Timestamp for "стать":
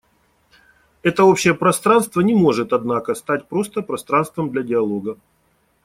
3.13-3.47